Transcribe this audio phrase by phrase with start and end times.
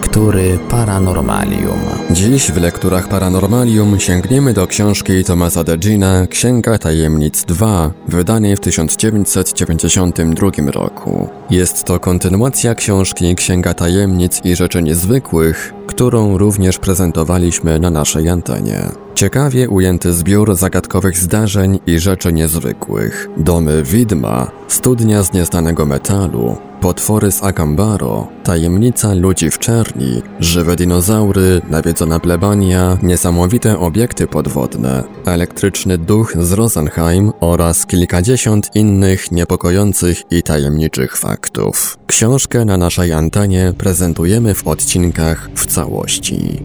[0.00, 1.78] Lektury Paranormalium.
[2.10, 10.50] Dziś w lekturach Paranormalium sięgniemy do książki Tomasa Degina Księga Tajemnic 2, wydanej w 1992
[10.70, 11.28] roku.
[11.50, 18.88] Jest to kontynuacja książki Księga Tajemnic i Rzeczy Niezwykłych, którą również prezentowaliśmy na naszej antenie.
[19.14, 23.28] Ciekawie ujęty zbiór zagadkowych zdarzeń i rzeczy niezwykłych.
[23.36, 31.60] Domy widma, studnia z nieznanego metalu, potwory z Akambaro, tajemnica ludzi w czerni, żywe dinozaury,
[31.70, 41.16] nawiedzona plebania, niesamowite obiekty podwodne, elektryczny duch z Rosenheim oraz kilkadziesiąt innych niepokojących i tajemniczych
[41.16, 41.98] faktów.
[42.06, 46.62] Książkę na naszej antenie prezentujemy w odcinkach w całości.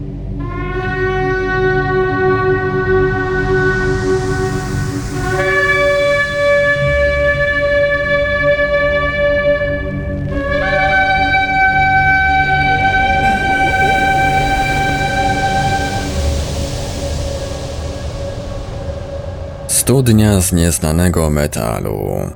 [19.86, 22.30] Studnia z nieznanego metalu.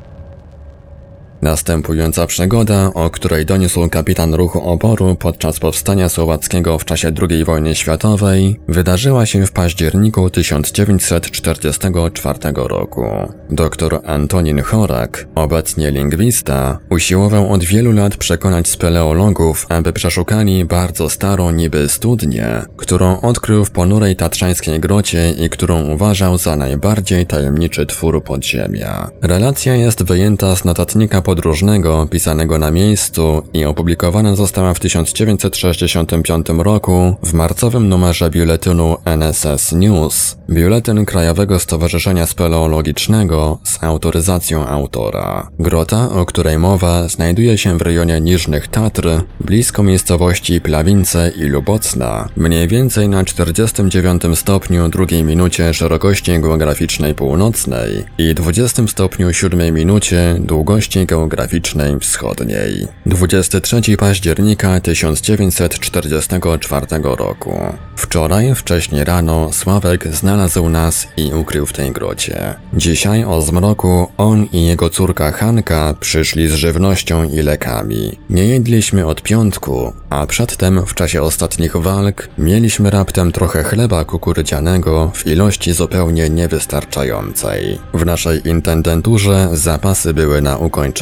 [1.43, 7.75] Następująca przygoda, o której doniósł kapitan ruchu oporu podczas powstania słowackiego w czasie II wojny
[7.75, 13.05] światowej, wydarzyła się w październiku 1944 roku.
[13.51, 21.51] Doktor Antonin Chorak, obecnie lingwista, usiłował od wielu lat przekonać speleologów, aby przeszukali bardzo starą
[21.51, 28.25] niby studnię, którą odkrył w ponurej tatrzańskiej grocie i którą uważał za najbardziej tajemniczy twór
[28.25, 29.11] podziemia.
[29.23, 37.15] Relacja jest wyjęta z notatnika podróżnego pisanego na miejscu i opublikowana została w 1965 roku
[37.23, 45.51] w marcowym numerze biuletynu NSS News, biuletyn Krajowego Stowarzyszenia Speleologicznego z autoryzacją autora.
[45.59, 49.09] Grota, o której mowa, znajduje się w rejonie Niżnych Tatr,
[49.41, 58.05] blisko miejscowości Plawince i Lubocna, mniej więcej na 49 stopniu drugiej minucie szerokości geograficznej północnej
[58.19, 62.89] i 20 stopniu 7 minucie długości geograficznej geograficznej wschodniej.
[63.07, 67.61] 23 października 1944 roku.
[67.97, 72.55] Wczoraj, wcześnie rano, Sławek znalazł nas i ukrył w tej grocie.
[72.75, 78.19] Dzisiaj o zmroku on i jego córka Hanka przyszli z żywnością i lekami.
[78.31, 85.11] Nie jedliśmy od piątku, a przedtem w czasie ostatnich walk mieliśmy raptem trochę chleba kukurydzianego
[85.15, 87.79] w ilości zupełnie niewystarczającej.
[87.95, 90.59] W naszej intendenturze zapasy były na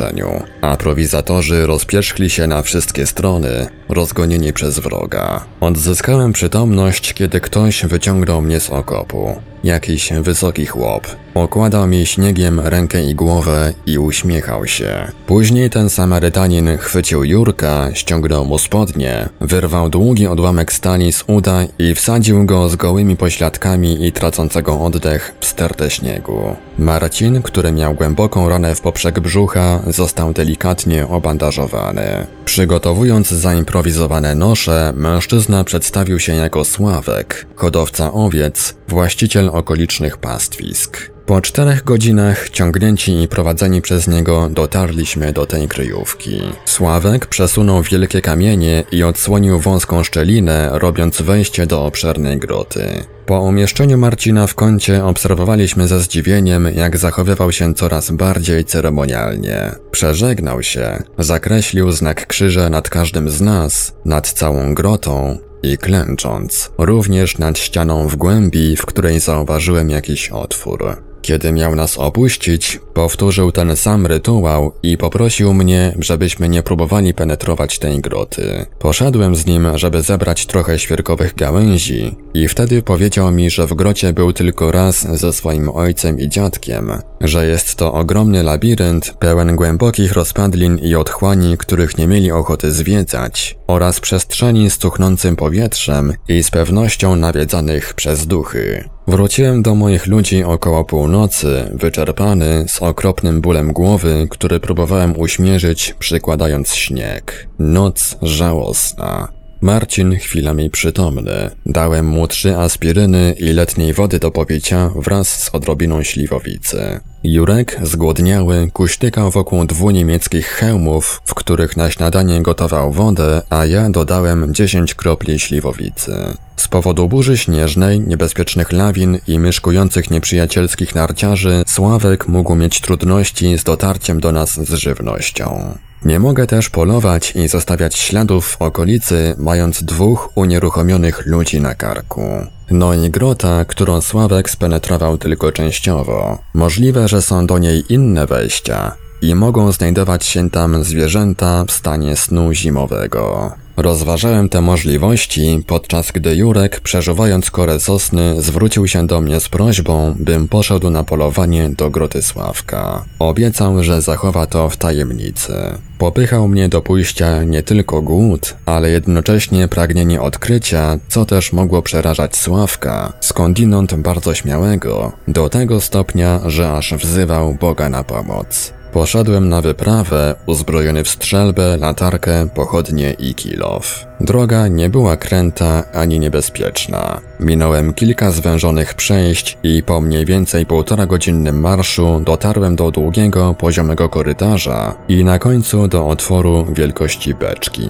[0.08, 5.44] ukończeniu a prowizatorzy rozpierzchli się na wszystkie strony, rozgonieni przez wroga.
[5.60, 9.42] Odzyskałem przytomność, kiedy ktoś wyciągnął mnie z okopu.
[9.64, 11.06] Jakiś wysoki chłop.
[11.34, 15.12] Okładał mi śniegiem rękę i głowę i uśmiechał się.
[15.26, 21.94] Później ten Samarytanin chwycił Jurka, ściągnął mu spodnie, wyrwał długi odłamek stali z uda i
[21.94, 26.56] wsadził go z gołymi pośladkami i tracącego oddech w stertę śniegu.
[26.78, 32.26] Marcin, który miał głęboką ranę w poprzek brzucha, został delikatnie obandażowany.
[32.44, 41.10] Przygotowując zaimprowizowane nosze, mężczyzna przedstawił się jako Sławek, hodowca owiec, właściciel okolicznych pastwisk.
[41.28, 46.42] Po czterech godzinach, ciągnięci i prowadzeni przez niego, dotarliśmy do tej kryjówki.
[46.64, 53.04] Sławek przesunął wielkie kamienie i odsłonił wąską szczelinę, robiąc wejście do obszernej groty.
[53.26, 59.70] Po umieszczeniu Marcina w kącie obserwowaliśmy ze zdziwieniem, jak zachowywał się coraz bardziej ceremonialnie.
[59.90, 67.38] Przeżegnał się, zakreślił znak krzyża nad każdym z nas, nad całą grotą, i klęcząc, również
[67.38, 71.07] nad ścianą w głębi, w której zauważyłem jakiś otwór.
[71.28, 77.78] Kiedy miał nas opuścić, powtórzył ten sam rytuał i poprosił mnie, żebyśmy nie próbowali penetrować
[77.78, 78.66] tej groty.
[78.78, 84.12] Poszedłem z nim, żeby zebrać trochę świerkowych gałęzi i wtedy powiedział mi, że w grocie
[84.12, 90.12] był tylko raz ze swoim ojcem i dziadkiem, że jest to ogromny labirynt pełen głębokich
[90.12, 96.50] rozpadlin i otchłani, których nie mieli ochoty zwiedzać, oraz przestrzeni z cuchnącym powietrzem i z
[96.50, 98.88] pewnością nawiedzanych przez duchy.
[99.08, 106.74] Wróciłem do moich ludzi około północy, wyczerpany, z okropnym bólem głowy, który próbowałem uśmierzyć, przykładając
[106.74, 107.48] śnieg.
[107.58, 109.37] Noc żałosna.
[109.60, 111.50] Marcin chwilami przytomny.
[111.66, 117.00] Dałem mu trzy aspiryny i letniej wody do popicia wraz z odrobiną śliwowicy.
[117.24, 123.90] Jurek, zgłodniały, kuśtykał wokół dwóch niemieckich hełmów, w których na śniadanie gotował wodę, a ja
[123.90, 126.12] dodałem 10 kropli śliwowicy.
[126.56, 133.64] Z powodu burzy śnieżnej, niebezpiecznych lawin i myszkujących nieprzyjacielskich narciarzy, Sławek mógł mieć trudności z
[133.64, 135.78] dotarciem do nas z żywnością.
[136.04, 142.22] Nie mogę też polować i zostawiać śladów w okolicy, mając dwóch unieruchomionych ludzi na karku.
[142.70, 146.38] No i grota, którą Sławek spenetrował tylko częściowo.
[146.54, 148.92] Możliwe, że są do niej inne wejścia
[149.22, 153.52] i mogą znajdować się tam zwierzęta w stanie snu zimowego.
[153.76, 160.14] Rozważałem te możliwości, podczas gdy Jurek, przeżuwając korę sosny, zwrócił się do mnie z prośbą,
[160.18, 163.04] bym poszedł na polowanie do Groty Sławka.
[163.18, 165.52] Obiecał, że zachowa to w tajemnicy.
[165.98, 172.36] Popychał mnie do pójścia nie tylko głód, ale jednocześnie pragnienie odkrycia, co też mogło przerażać
[172.36, 178.77] Sławka, skądinąd bardzo śmiałego, do tego stopnia, że aż wzywał Boga na pomoc.
[178.92, 184.06] Poszedłem na wyprawę, uzbrojony w strzelbę, latarkę, pochodnie i kilof.
[184.20, 187.20] Droga nie była kręta ani niebezpieczna.
[187.40, 194.08] Minąłem kilka zwężonych przejść i po mniej więcej półtora godzinnym marszu dotarłem do długiego, poziomego
[194.08, 197.88] korytarza i na końcu do otworu wielkości beczki.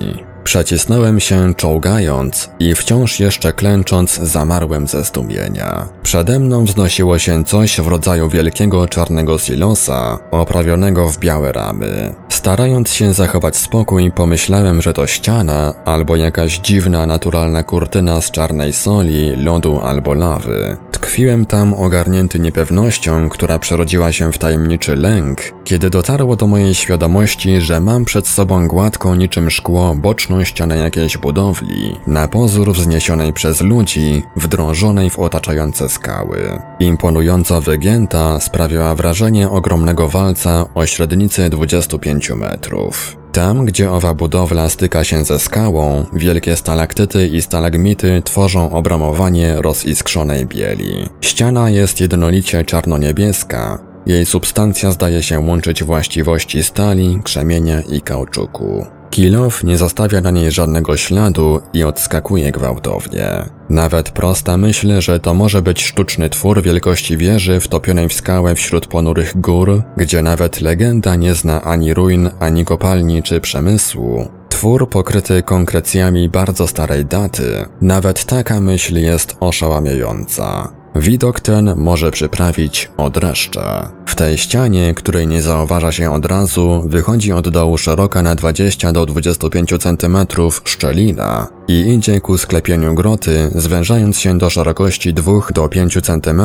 [0.49, 5.89] Przecisnąłem się czołgając i wciąż jeszcze klęcząc zamarłem ze zdumienia.
[6.03, 12.15] Przede mną wznosiło się coś w rodzaju wielkiego czarnego silosa, oprawionego w białe ramy.
[12.29, 18.73] Starając się zachować spokój, pomyślałem, że to ściana albo jakaś dziwna, naturalna kurtyna z czarnej
[18.73, 20.77] soli, lodu albo lawy.
[20.91, 27.61] Tkwiłem tam ogarnięty niepewnością, która przerodziła się w tajemniczy lęk, kiedy dotarło do mojej świadomości,
[27.61, 33.61] że mam przed sobą gładką niczym szkło boczną ścianę jakiejś budowli, na pozór wzniesionej przez
[33.61, 36.63] ludzi, wdrążonej w otaczające skały.
[36.81, 43.17] Imponująco wygięta sprawiała wrażenie ogromnego walca o średnicy 25 metrów.
[43.33, 50.47] Tam, gdzie owa budowla styka się ze skałą, wielkie stalaktyty i stalagmity tworzą obramowanie roziskrzonej
[50.47, 51.09] bieli.
[51.21, 58.87] Ściana jest jednolicie czarno-niebieska, jej substancja zdaje się łączyć właściwości stali, krzemienia i kauczuku.
[59.11, 63.45] Kilow nie zostawia na niej żadnego śladu i odskakuje gwałtownie.
[63.71, 68.87] Nawet prosta myśl, że to może być sztuczny twór wielkości wieży wtopionej w skałę wśród
[68.87, 74.29] ponurych gór, gdzie nawet legenda nie zna ani ruin, ani kopalni czy przemysłu.
[74.49, 80.78] Twór pokryty konkrecjami bardzo starej daty, nawet taka myśl jest oszałamiająca.
[80.97, 83.89] Widok ten może przyprawić o dreszcze.
[84.07, 88.93] W tej ścianie, której nie zauważa się od razu, wychodzi od dołu szeroka na 20
[88.93, 90.17] do 25 cm
[90.65, 96.43] szczelina i idzie ku sklepieniu groty, zwężając się do szerokości 2 do 5 cm,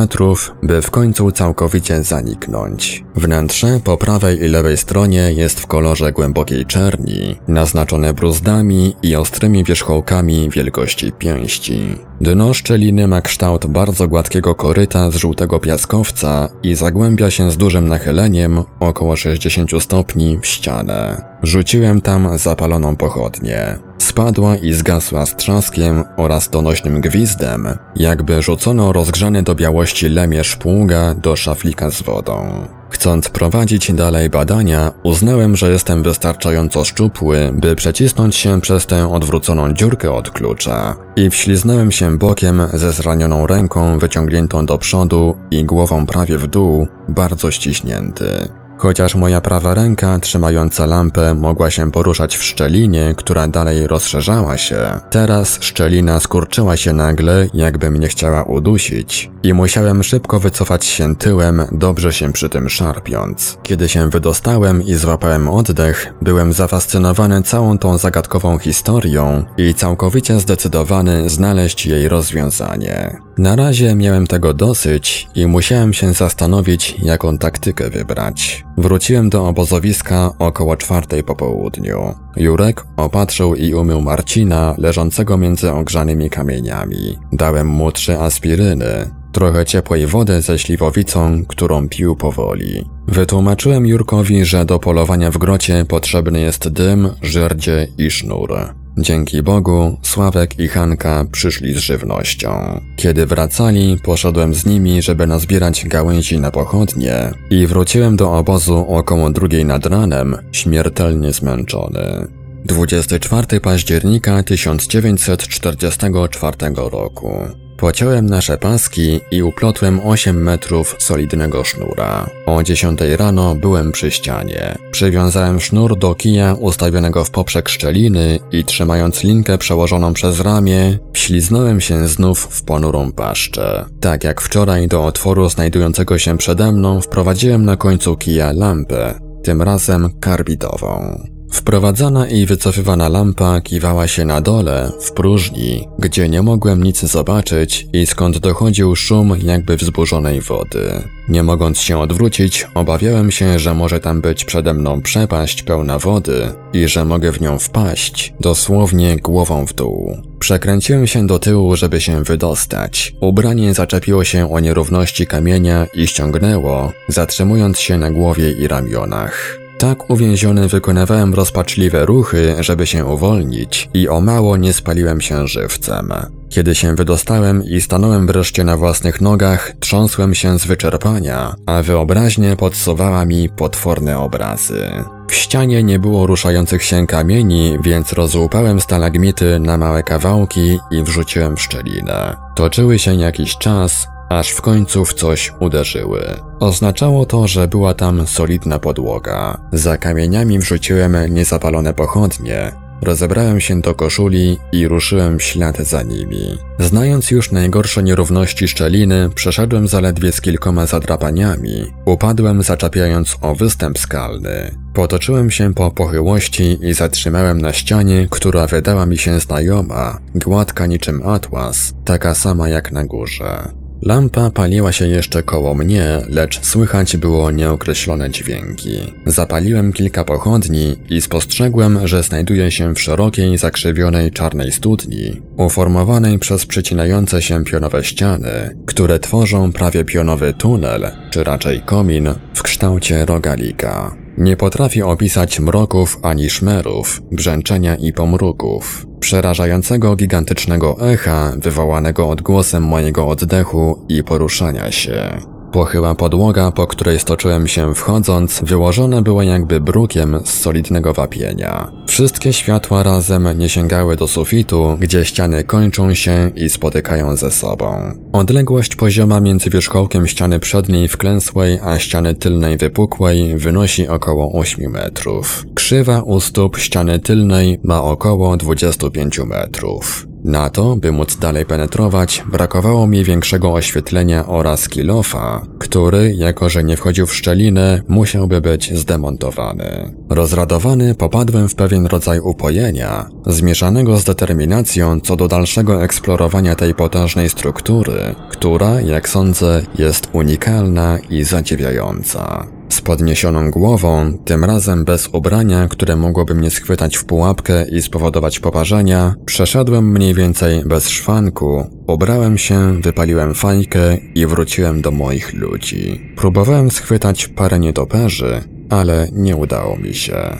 [0.63, 3.03] by w końcu całkowicie zaniknąć.
[3.15, 9.63] Wnętrze po prawej i lewej stronie jest w kolorze głębokiej czerni, naznaczone bruzdami i ostrymi
[9.63, 11.97] wierzchołkami wielkości pięści.
[12.23, 17.87] Dno szczeliny ma kształt bardzo gładkiego koryta z żółtego piaskowca i zagłębia się z dużym
[17.87, 21.21] nachyleniem, około 60 stopni, w ścianę.
[21.43, 23.77] Rzuciłem tam zapaloną pochodnię.
[23.97, 31.13] Spadła i zgasła z trzaskiem oraz donośnym gwizdem, jakby rzucono rozgrzany do białości lemierz pługa
[31.13, 32.67] do szaflika z wodą.
[32.93, 39.73] Chcąc prowadzić dalej badania, uznałem, że jestem wystarczająco szczupły, by przecisnąć się przez tę odwróconą
[39.73, 46.05] dziurkę od klucza i wśliznąłem się bokiem ze zranioną ręką wyciągniętą do przodu i głową
[46.05, 48.62] prawie w dół, bardzo ściśnięty.
[48.83, 54.99] Chociaż moja prawa ręka trzymająca lampę mogła się poruszać w szczelinie, która dalej rozszerzała się,
[55.09, 61.65] teraz szczelina skurczyła się nagle, jakby mnie chciała udusić i musiałem szybko wycofać się tyłem,
[61.71, 63.57] dobrze się przy tym szarpiąc.
[63.63, 71.29] Kiedy się wydostałem i złapałem oddech, byłem zafascynowany całą tą zagadkową historią i całkowicie zdecydowany
[71.29, 73.17] znaleźć jej rozwiązanie.
[73.37, 78.65] Na razie miałem tego dosyć i musiałem się zastanowić, jaką taktykę wybrać.
[78.77, 82.15] Wróciłem do obozowiska około czwartej po południu.
[82.35, 87.17] Jurek opatrzył i umył Marcina, leżącego między ogrzanymi kamieniami.
[87.31, 92.89] Dałem mu trzy aspiryny, trochę ciepłej wody ze śliwowicą, którą pił powoli.
[93.07, 98.82] Wytłumaczyłem Jurkowi, że do polowania w grocie potrzebny jest dym, żerdzie i sznur.
[98.97, 102.81] Dzięki Bogu, Sławek i Hanka przyszli z żywnością.
[102.95, 109.29] Kiedy wracali, poszedłem z nimi, żeby nazbierać gałęzi na pochodnie i wróciłem do obozu około
[109.29, 112.27] drugiej nad ranem, śmiertelnie zmęczony.
[112.65, 117.37] 24 października 1944 roku.
[117.77, 122.29] Pociąłem nasze paski i uplotłem 8 metrów solidnego sznura.
[122.45, 124.77] O 10 rano byłem przy ścianie.
[124.91, 131.81] Przywiązałem sznur do kija ustawionego w poprzek szczeliny i trzymając linkę przełożoną przez ramię, wśliznąłem
[131.81, 133.85] się znów w ponurą paszczę.
[133.99, 139.61] Tak jak wczoraj do otworu znajdującego się przede mną wprowadziłem na końcu kija lampę, tym
[139.61, 141.23] razem karbidową.
[141.53, 147.87] Wprowadzana i wycofywana lampa kiwała się na dole, w próżni, gdzie nie mogłem nic zobaczyć
[147.93, 151.03] i skąd dochodził szum jakby wzburzonej wody.
[151.29, 156.51] Nie mogąc się odwrócić, obawiałem się, że może tam być przede mną przepaść pełna wody
[156.73, 160.17] i że mogę w nią wpaść, dosłownie głową w dół.
[160.39, 163.15] Przekręciłem się do tyłu, żeby się wydostać.
[163.21, 169.62] Ubranie zaczepiło się o nierówności kamienia i ściągnęło, zatrzymując się na głowie i ramionach.
[169.83, 176.13] Tak uwięziony wykonywałem rozpaczliwe ruchy, żeby się uwolnić i o mało nie spaliłem się żywcem.
[176.49, 182.55] Kiedy się wydostałem i stanąłem wreszcie na własnych nogach, trząsłem się z wyczerpania, a wyobraźnie
[182.55, 184.89] podsuwała mi potworne obrazy.
[185.29, 191.57] W ścianie nie było ruszających się kamieni, więc rozłupałem stalagmity na małe kawałki i wrzuciłem
[191.57, 192.35] w szczelinę.
[192.55, 194.07] Toczyły się jakiś czas,
[194.39, 196.25] aż w końcu w coś uderzyły.
[196.59, 199.61] Oznaczało to, że była tam solidna podłoga.
[199.71, 202.71] Za kamieniami wrzuciłem niezapalone pochodnie,
[203.01, 206.57] rozebrałem się do koszuli i ruszyłem w ślad za nimi.
[206.79, 211.93] Znając już najgorsze nierówności szczeliny, przeszedłem zaledwie z kilkoma zadrapaniami.
[212.05, 214.77] Upadłem zaczepiając o występ skalny.
[214.93, 221.27] Potoczyłem się po pochyłości i zatrzymałem na ścianie, która wydała mi się znajoma, gładka niczym
[221.27, 223.82] atlas, taka sama jak na górze.
[224.05, 229.13] Lampa paliła się jeszcze koło mnie, lecz słychać było nieokreślone dźwięki.
[229.25, 236.65] Zapaliłem kilka pochodni i spostrzegłem, że znajduję się w szerokiej, zakrzywionej czarnej studni, uformowanej przez
[236.65, 244.22] przecinające się pionowe ściany, które tworzą prawie pionowy tunel, czy raczej komin, w kształcie rogalika.
[244.37, 253.27] Nie potrafię opisać mroków ani szmerów, brzęczenia i pomruków przerażającego gigantycznego echa wywołanego odgłosem mojego
[253.27, 255.52] oddechu i poruszania się.
[255.73, 261.91] Pochyła podłoga, po której stoczyłem się wchodząc, wyłożona była jakby brukiem z solidnego wapienia.
[262.07, 268.13] Wszystkie światła razem nie sięgały do sufitu, gdzie ściany kończą się i spotykają ze sobą.
[268.33, 275.65] Odległość pozioma między wierzchołkiem ściany przedniej wklęsłej, a ściany tylnej wypukłej wynosi około 8 metrów.
[275.75, 280.32] Krzywa u stóp ściany tylnej ma około 25 metrów.
[280.43, 286.83] Na to, by móc dalej penetrować, brakowało mi większego oświetlenia oraz kilofa, który, jako że
[286.83, 290.13] nie wchodził w szczelinę, musiałby być zdemontowany.
[290.29, 297.49] Rozradowany popadłem w pewien rodzaj upojenia, zmieszanego z determinacją co do dalszego eksplorowania tej potężnej
[297.49, 302.67] struktury, która, jak sądzę, jest unikalna i zadziwiająca.
[302.93, 308.59] Z podniesioną głową, tym razem bez ubrania, które mogłoby mnie schwytać w pułapkę i spowodować
[308.59, 316.33] poparzenia, przeszedłem mniej więcej bez szwanku, ubrałem się, wypaliłem fajkę i wróciłem do moich ludzi.
[316.35, 320.57] Próbowałem schwytać parę nietoperzy, ale nie udało mi się.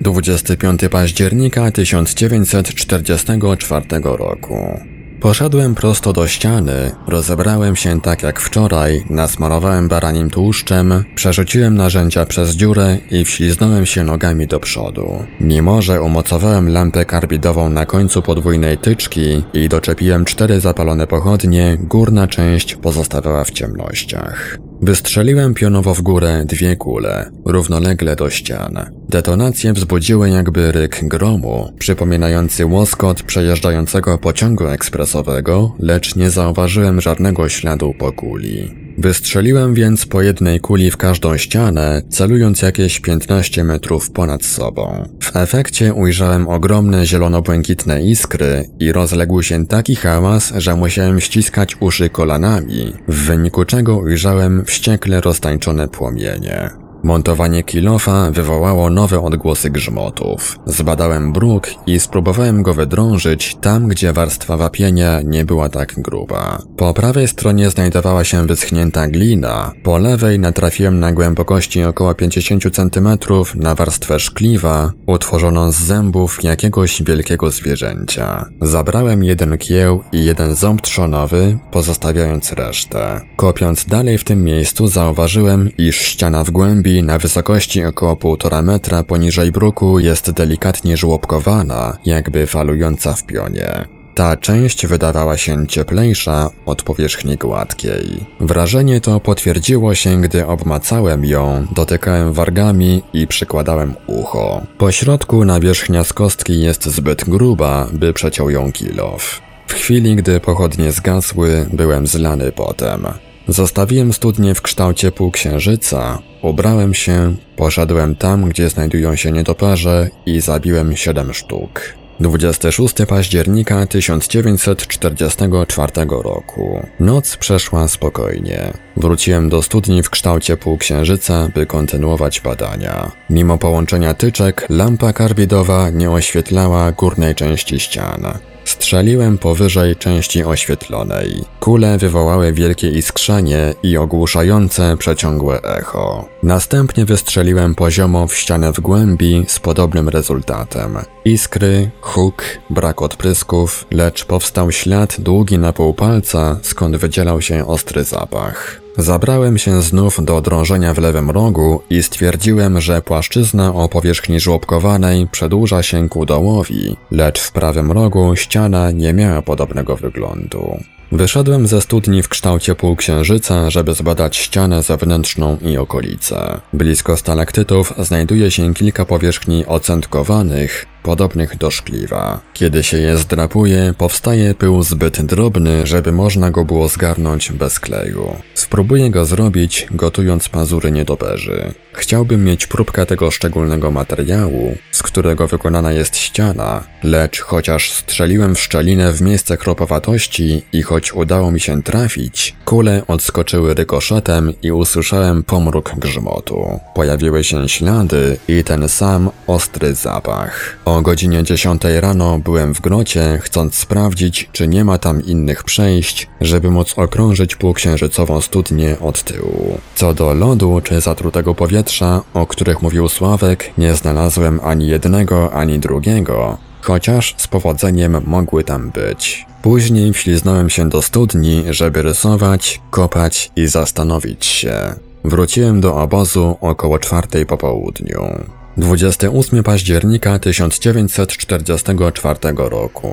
[0.00, 4.80] 25 października 1944 roku.
[5.20, 12.50] Poszedłem prosto do ściany, rozebrałem się tak jak wczoraj, nasmarowałem baranim tłuszczem, przerzuciłem narzędzia przez
[12.50, 15.24] dziurę i wśliznąłem się nogami do przodu.
[15.40, 22.26] Mimo, że umocowałem lampę karbidową na końcu podwójnej tyczki i doczepiłem cztery zapalone pochodnie, górna
[22.26, 24.58] część pozostawiała w ciemnościach.
[24.82, 28.78] Wystrzeliłem pionowo w górę dwie kule, równolegle do ścian.
[29.08, 37.94] Detonacje wzbudziły jakby ryk gromu, przypominający łoskot przejeżdżającego pociągu ekspresowego, lecz nie zauważyłem żadnego śladu
[37.98, 38.87] po kuli.
[38.98, 45.08] Wystrzeliłem więc po jednej kuli w każdą ścianę, celując jakieś 15 metrów ponad sobą.
[45.22, 52.08] W efekcie ujrzałem ogromne zielono-błękitne iskry i rozległ się taki hałas, że musiałem ściskać uszy
[52.08, 56.70] kolanami, w wyniku czego ujrzałem wściekle roztańczone płomienie.
[57.02, 60.58] Montowanie kilofa wywołało nowe odgłosy grzmotów.
[60.66, 66.58] Zbadałem bruk i spróbowałem go wydrążyć tam, gdzie warstwa wapienia nie była tak gruba.
[66.76, 73.08] Po prawej stronie znajdowała się wyschnięta glina, po lewej natrafiłem na głębokości około 50 cm
[73.54, 78.48] na warstwę szkliwa, utworzoną z zębów jakiegoś wielkiego zwierzęcia.
[78.62, 83.20] Zabrałem jeden kieł i jeden ząb trzonowy, pozostawiając resztę.
[83.36, 88.64] Kopiąc dalej w tym miejscu zauważyłem, iż ściana w głębi głębi na wysokości około 1,5
[88.64, 93.84] metra poniżej bruku jest delikatnie żłobkowana, jakby falująca w pionie.
[94.14, 98.26] Ta część wydawała się cieplejsza od powierzchni gładkiej.
[98.40, 104.62] Wrażenie to potwierdziło się, gdy obmacałem ją, dotykałem wargami i przykładałem ucho.
[104.78, 109.40] Po środku nawierzchnia z kostki jest zbyt gruba, by przeciął ją kilow.
[109.66, 113.06] W chwili, gdy pochodnie zgasły, byłem zlany potem.
[113.48, 120.96] Zostawiłem studnię w kształcie półksiężyca, ubrałem się, poszedłem tam, gdzie znajdują się nietoperze i zabiłem
[120.96, 121.98] siedem sztuk.
[122.20, 126.86] 26 października 1944 roku.
[127.00, 128.72] Noc przeszła spokojnie.
[128.96, 133.12] Wróciłem do studni w kształcie półksiężyca, by kontynuować badania.
[133.30, 138.26] Mimo połączenia tyczek, lampa karbidowa nie oświetlała górnej części ścian.
[138.68, 141.44] Strzeliłem powyżej części oświetlonej.
[141.60, 146.28] Kule wywołały wielkie iskrzenie i ogłuszające przeciągłe echo.
[146.42, 150.98] Następnie wystrzeliłem poziomo w ścianę w głębi z podobnym rezultatem.
[151.24, 158.04] Iskry, huk, brak odprysków, lecz powstał ślad długi na pół palca, skąd wydzielał się ostry
[158.04, 158.87] zapach.
[158.98, 165.26] Zabrałem się znów do drążenia w lewym rogu i stwierdziłem, że płaszczyzna o powierzchni żłobkowanej
[165.26, 170.78] przedłuża się ku dołowi, lecz w prawym rogu ściana nie miała podobnego wyglądu.
[171.12, 176.60] Wyszedłem ze studni w kształcie półksiężyca, żeby zbadać ścianę zewnętrzną i okolice.
[176.72, 182.40] Blisko stalaktytów znajduje się kilka powierzchni ocentkowanych, podobnych do szkliwa.
[182.54, 188.36] Kiedy się je zdrapuje, powstaje pył zbyt drobny, żeby można go było zgarnąć bez kleju.
[188.54, 191.72] Spróbuję go zrobić, gotując pazury niedoberzy.
[191.92, 198.60] Chciałbym mieć próbkę tego szczególnego materiału, z którego wykonana jest ściana, lecz chociaż strzeliłem w
[198.60, 205.42] szczelinę w miejsce kropowatości i choć udało mi się trafić, kule odskoczyły rykoszetem i usłyszałem
[205.42, 206.80] pomruk grzmotu.
[206.94, 210.78] Pojawiły się ślady i ten sam ostry zapach.
[210.84, 216.28] O godzinie 10 rano byłem w grocie, chcąc sprawdzić, czy nie ma tam innych przejść,
[216.40, 219.78] żeby móc okrążyć półksiężycową studnię od tyłu.
[219.94, 225.78] Co do lodu czy zatrutego powietrza, o których mówił Sławek, nie znalazłem ani jednego, ani
[225.78, 229.47] drugiego, chociaż z powodzeniem mogły tam być.
[229.62, 234.94] Później wśliznąłem się do studni, żeby rysować, kopać i zastanowić się.
[235.24, 238.44] Wróciłem do obozu około czwartej po południu.
[238.76, 243.12] 28 października 1944 roku.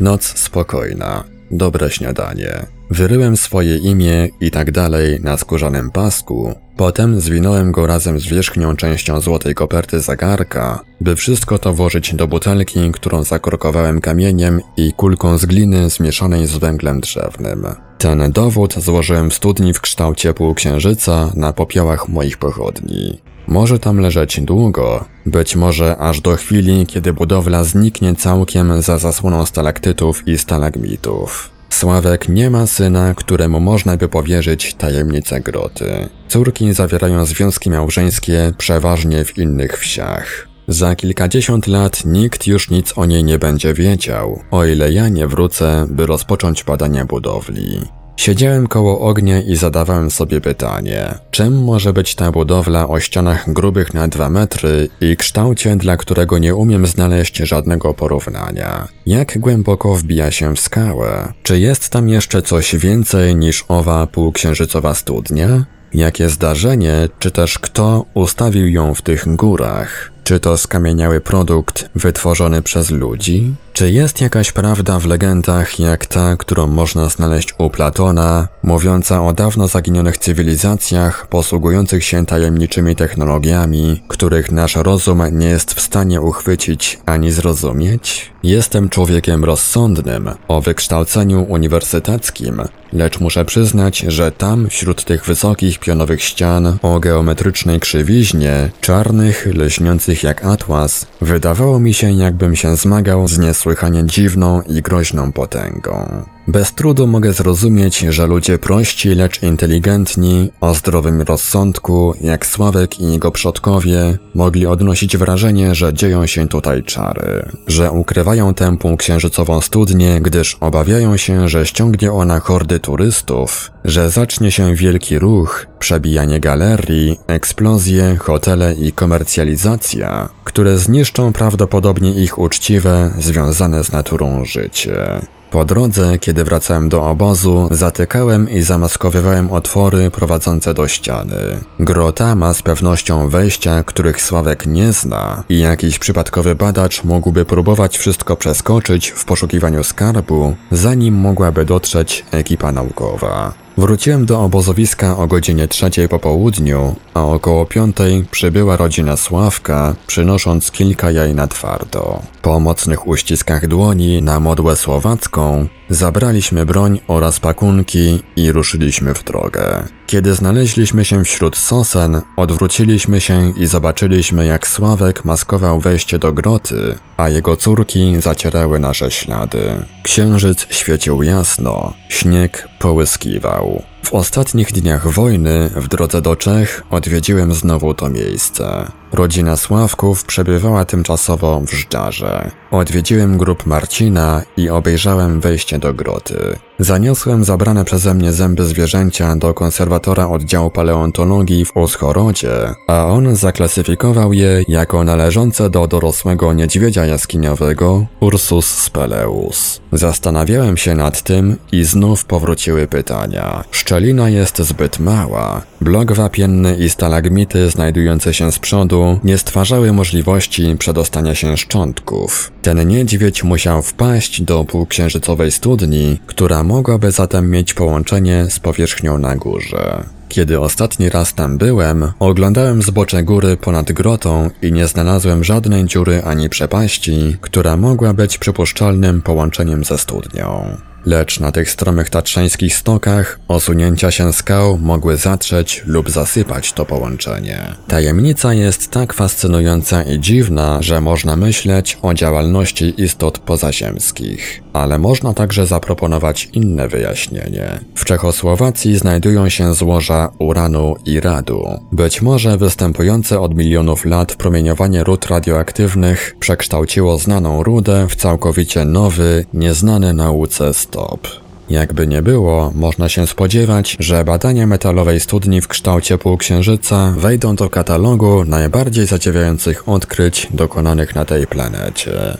[0.00, 2.66] Noc spokojna, dobre śniadanie.
[2.90, 8.76] Wyryłem swoje imię i tak dalej na skórzanym pasku, potem zwinąłem go razem z wierzchnią
[8.76, 15.38] częścią złotej koperty zegarka, by wszystko to włożyć do butelki, którą zakorkowałem kamieniem i kulką
[15.38, 17.66] z gliny zmieszanej z węglem drzewnym.
[17.98, 23.20] Ten dowód złożyłem w studni w kształcie półksiężyca na popiołach moich pochodni.
[23.46, 29.46] Może tam leżeć długo, być może aż do chwili, kiedy budowla zniknie całkiem za zasłoną
[29.46, 31.55] stalaktytów i stalagmitów.
[31.70, 36.08] Sławek nie ma syna, któremu można by powierzyć tajemnicę groty.
[36.28, 40.48] Córki zawierają związki małżeńskie przeważnie w innych wsiach.
[40.68, 45.26] Za kilkadziesiąt lat nikt już nic o niej nie będzie wiedział, o ile ja nie
[45.26, 47.80] wrócę, by rozpocząć badania budowli.
[48.16, 53.94] Siedziałem koło ognia i zadawałem sobie pytanie, czym może być ta budowla o ścianach grubych
[53.94, 58.88] na dwa metry i kształcie, dla którego nie umiem znaleźć żadnego porównania?
[59.06, 61.32] Jak głęboko wbija się w skałę?
[61.42, 65.64] Czy jest tam jeszcze coś więcej niż owa półksiężycowa studnia?
[65.94, 70.12] Jakie zdarzenie, czy też kto ustawił ją w tych górach?
[70.24, 73.54] Czy to skamieniały produkt wytworzony przez ludzi?
[73.76, 79.32] Czy jest jakaś prawda w legendach jak ta, którą można znaleźć u Platona, mówiąca o
[79.32, 86.98] dawno zaginionych cywilizacjach posługujących się tajemniczymi technologiami, których nasz rozum nie jest w stanie uchwycić
[87.06, 88.32] ani zrozumieć?
[88.42, 92.62] Jestem człowiekiem rozsądnym, o wykształceniu uniwersyteckim,
[92.92, 100.22] lecz muszę przyznać, że tam, wśród tych wysokich pionowych ścian, o geometrycznej krzywiźnie, czarnych, leśniących
[100.22, 106.24] jak atlas, wydawało mi się, jakbym się zmagał z niesłychanie dziwną i groźną potęgą.
[106.48, 113.12] Bez trudu mogę zrozumieć, że ludzie prości, lecz inteligentni, o zdrowym rozsądku, jak Sławek i
[113.12, 120.20] jego przodkowie, mogli odnosić wrażenie, że dzieją się tutaj czary, że ukrywają tę półksiężycową studnię,
[120.20, 127.18] gdyż obawiają się, że ściągnie ona hordy turystów, że zacznie się wielki ruch, przebijanie galerii,
[127.26, 135.20] eksplozje, hotele i komercjalizacja, które zniszczą prawdopodobnie ich uczciwe, związane z naturą życie.
[135.50, 141.36] Po drodze, kiedy wracałem do obozu, zatykałem i zamaskowywałem otwory prowadzące do ściany.
[141.80, 147.98] Grota ma z pewnością wejścia, których Sławek nie zna i jakiś przypadkowy badacz mógłby próbować
[147.98, 153.65] wszystko przeskoczyć w poszukiwaniu skarbu, zanim mogłaby dotrzeć ekipa naukowa.
[153.78, 160.70] Wróciłem do obozowiska o godzinie trzeciej po południu, a około piątej przybyła rodzina Sławka, przynosząc
[160.70, 162.22] kilka jaj na twardo.
[162.42, 169.88] Po mocnych uściskach dłoni na modłę słowacką zabraliśmy broń oraz pakunki i ruszyliśmy w drogę.
[170.06, 176.98] Kiedy znaleźliśmy się wśród sosen, odwróciliśmy się i zobaczyliśmy jak Sławek maskował wejście do groty,
[177.16, 179.84] a jego córki zacierały nasze ślady.
[180.02, 183.82] Księżyc świecił jasno, śnieg połyskiwał.
[184.06, 188.92] W ostatnich dniach wojny, w drodze do Czech, odwiedziłem znowu to miejsce.
[189.12, 192.50] Rodzina Sławków przebywała tymczasowo w Żdżarze.
[192.70, 196.56] Odwiedziłem grup Marcina i obejrzałem wejście do groty.
[196.78, 204.32] Zaniosłem zabrane przeze mnie zęby zwierzęcia do konserwatora oddziału paleontologii w Uschorodzie, a on zaklasyfikował
[204.32, 209.80] je jako należące do dorosłego niedźwiedzia jaskiniowego Ursus speleus.
[209.92, 213.64] Zastanawiałem się nad tym i znów powróciły pytania.
[213.96, 215.62] Szczelina jest zbyt mała.
[215.80, 222.52] Blok wapienny i stalagmity znajdujące się z przodu nie stwarzały możliwości przedostania się szczątków.
[222.62, 229.36] Ten niedźwiedź musiał wpaść do półksiężycowej studni, która mogłaby zatem mieć połączenie z powierzchnią na
[229.36, 230.04] górze.
[230.28, 236.22] Kiedy ostatni raz tam byłem, oglądałem zbocze góry ponad grotą i nie znalazłem żadnej dziury
[236.24, 240.76] ani przepaści, która mogła być przypuszczalnym połączeniem ze studnią.
[241.06, 247.74] Lecz na tych stromych tatrzańskich stokach osunięcia się skał mogły zatrzeć lub zasypać to połączenie.
[247.88, 254.62] Tajemnica jest tak fascynująca i dziwna, że można myśleć o działalności istot pozaziemskich.
[254.72, 257.80] Ale można także zaproponować inne wyjaśnienie.
[257.94, 261.64] W Czechosłowacji znajdują się złoża uranu i radu.
[261.92, 269.44] Być może występujące od milionów lat promieniowanie ród radioaktywnych przekształciło znaną rudę w całkowicie nowy,
[269.54, 271.28] nieznany nauce stop.
[271.70, 277.70] Jakby nie było, można się spodziewać, że badania metalowej studni w kształcie półksiężyca wejdą do
[277.70, 282.36] katalogu najbardziej zadziwiających odkryć dokonanych na tej planecie.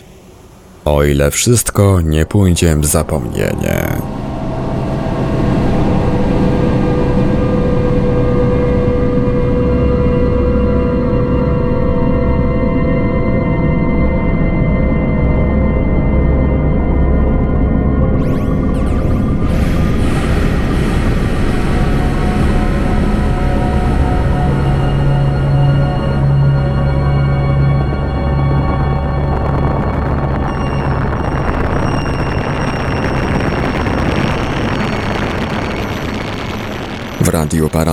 [0.84, 3.96] O ile wszystko nie pójdzie w zapomnienie.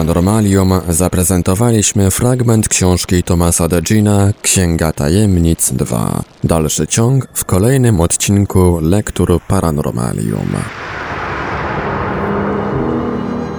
[0.04, 6.22] Paranormalium zaprezentowaliśmy fragment książki Tomasa Degina Księga Tajemnic 2.
[6.44, 10.48] Dalszy ciąg w kolejnym odcinku Lektur Paranormalium.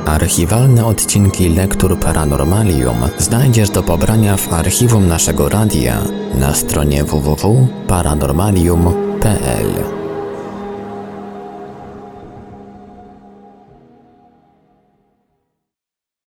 [0.07, 5.99] Archiwalne odcinki Lektur Paranormalium znajdziesz do pobrania w archiwum naszego radia
[6.35, 10.04] na stronie www.paranormalium.pl.